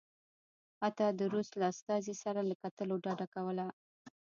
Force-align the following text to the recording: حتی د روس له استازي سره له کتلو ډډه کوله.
حتی 0.81 1.05
د 1.19 1.21
روس 1.33 1.49
له 1.59 1.65
استازي 1.73 2.15
سره 2.23 2.39
له 2.49 2.55
کتلو 2.63 2.95
ډډه 3.05 3.27
کوله. 3.35 3.67